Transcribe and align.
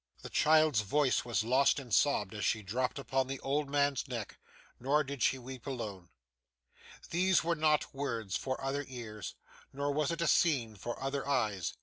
The 0.23 0.31
child's 0.31 0.81
voice 0.81 1.23
was 1.25 1.43
lost 1.43 1.79
in 1.79 1.91
sobs 1.91 2.33
as 2.35 2.43
she 2.43 2.63
dropped 2.63 2.97
upon 2.97 3.27
the 3.27 3.39
old 3.41 3.69
man's 3.69 4.07
neck; 4.07 4.39
nor 4.79 5.03
did 5.03 5.21
she 5.21 5.37
weep 5.37 5.67
alone. 5.67 6.09
These 7.11 7.43
were 7.43 7.53
not 7.55 7.93
words 7.93 8.35
for 8.35 8.59
other 8.63 8.83
ears, 8.87 9.35
nor 9.71 9.91
was 9.93 10.09
it 10.09 10.21
a 10.23 10.27
scene 10.27 10.75
for 10.75 10.99
other 10.99 11.27
eyes. 11.27 11.75